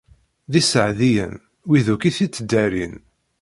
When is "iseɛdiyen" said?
0.61-1.33